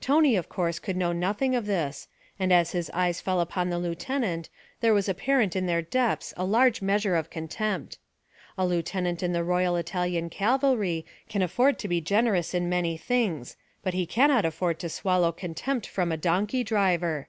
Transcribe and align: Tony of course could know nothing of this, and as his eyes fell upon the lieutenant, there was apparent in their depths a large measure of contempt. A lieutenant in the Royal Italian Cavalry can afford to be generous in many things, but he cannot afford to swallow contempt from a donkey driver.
Tony 0.00 0.34
of 0.34 0.48
course 0.48 0.80
could 0.80 0.96
know 0.96 1.12
nothing 1.12 1.54
of 1.54 1.64
this, 1.66 2.08
and 2.40 2.52
as 2.52 2.72
his 2.72 2.90
eyes 2.92 3.20
fell 3.20 3.40
upon 3.40 3.70
the 3.70 3.78
lieutenant, 3.78 4.48
there 4.80 4.92
was 4.92 5.08
apparent 5.08 5.54
in 5.54 5.66
their 5.66 5.80
depths 5.80 6.34
a 6.36 6.44
large 6.44 6.82
measure 6.82 7.14
of 7.14 7.30
contempt. 7.30 7.96
A 8.58 8.66
lieutenant 8.66 9.22
in 9.22 9.32
the 9.32 9.44
Royal 9.44 9.76
Italian 9.76 10.28
Cavalry 10.28 11.06
can 11.28 11.40
afford 11.40 11.78
to 11.78 11.86
be 11.86 12.00
generous 12.00 12.52
in 12.52 12.68
many 12.68 12.96
things, 12.96 13.56
but 13.84 13.94
he 13.94 14.06
cannot 14.06 14.44
afford 14.44 14.80
to 14.80 14.88
swallow 14.88 15.30
contempt 15.30 15.86
from 15.86 16.10
a 16.10 16.16
donkey 16.16 16.64
driver. 16.64 17.28